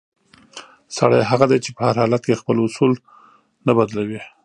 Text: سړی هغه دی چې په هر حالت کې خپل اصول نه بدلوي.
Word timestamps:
سړی 0.97 1.21
هغه 1.31 1.45
دی 1.51 1.59
چې 1.65 1.69
په 1.75 1.81
هر 1.87 1.95
حالت 2.01 2.21
کې 2.25 2.39
خپل 2.41 2.57
اصول 2.67 2.91
نه 3.65 3.71
بدلوي. 3.77 4.21